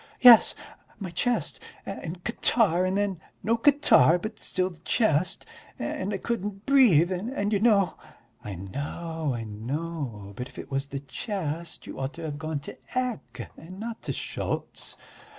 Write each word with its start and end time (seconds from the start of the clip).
"Yes, 0.21 0.55
my 0.97 1.11
chest 1.11 1.59
and 1.85 2.23
catarrh 2.23 2.85
and 2.87 2.97
then 2.97 3.21
no 3.43 3.55
catarrh, 3.55 4.17
but 4.17 4.39
still 4.39 4.71
the 4.71 4.79
chest, 4.79 5.45
and 5.77 6.11
I 6.11 6.17
couldn't 6.17 6.65
breathe... 6.65 7.11
and 7.11 7.53
you 7.53 7.59
know...." 7.59 7.99
"I 8.43 8.55
know, 8.55 9.33
I 9.35 9.43
know. 9.43 10.33
But 10.35 10.47
if 10.47 10.57
it 10.57 10.71
was 10.71 10.87
the 10.87 11.01
chest 11.01 11.85
you 11.85 11.99
ought 11.99 12.15
to 12.15 12.23
have 12.23 12.39
gone 12.39 12.57
to 12.61 12.75
Ecke 12.95 13.49
and 13.55 13.79
not 13.79 14.01
to 14.01 14.11
Schultz." 14.11 14.97